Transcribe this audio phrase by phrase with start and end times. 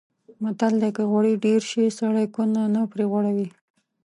[0.41, 3.47] متل دی: که غوړي ډېر شي سړی کونه نه پرې غوړوي.